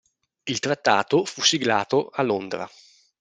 Il 0.45 0.57
trattato 0.57 1.25
fu 1.25 1.43
siglato 1.43 2.07
a 2.09 2.23
Londra. 2.23 2.67